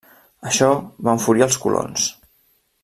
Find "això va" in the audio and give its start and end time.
0.51-1.15